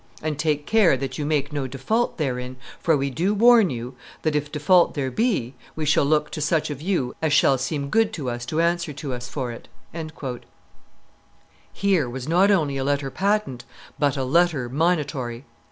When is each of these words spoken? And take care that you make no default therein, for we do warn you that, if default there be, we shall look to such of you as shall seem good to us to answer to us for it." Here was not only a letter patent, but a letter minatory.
And 0.23 0.39
take 0.39 0.65
care 0.65 0.97
that 0.97 1.19
you 1.19 1.27
make 1.27 1.53
no 1.53 1.67
default 1.67 2.17
therein, 2.17 2.55
for 2.79 2.97
we 2.97 3.11
do 3.11 3.35
warn 3.35 3.69
you 3.69 3.95
that, 4.23 4.35
if 4.35 4.51
default 4.51 4.95
there 4.95 5.11
be, 5.11 5.53
we 5.75 5.85
shall 5.85 6.05
look 6.05 6.31
to 6.31 6.41
such 6.41 6.71
of 6.71 6.81
you 6.81 7.15
as 7.21 7.33
shall 7.33 7.59
seem 7.59 7.87
good 7.91 8.11
to 8.13 8.27
us 8.27 8.43
to 8.47 8.61
answer 8.61 8.93
to 8.93 9.13
us 9.13 9.29
for 9.29 9.51
it." 9.51 9.67
Here 11.71 12.09
was 12.09 12.27
not 12.27 12.49
only 12.49 12.77
a 12.77 12.83
letter 12.83 13.11
patent, 13.11 13.63
but 13.99 14.17
a 14.17 14.23
letter 14.23 14.67
minatory. 14.69 15.43